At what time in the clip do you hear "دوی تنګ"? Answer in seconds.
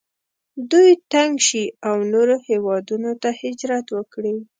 0.71-1.33